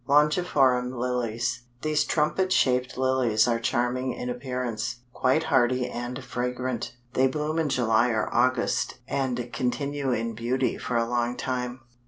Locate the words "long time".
11.07-11.81